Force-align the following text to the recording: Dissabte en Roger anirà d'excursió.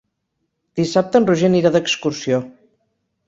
Dissabte 0.79 1.19
en 1.21 1.27
Roger 1.31 1.49
anirà 1.51 1.71
d'excursió. 1.77 2.43